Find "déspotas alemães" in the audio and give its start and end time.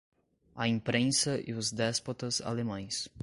1.71-2.97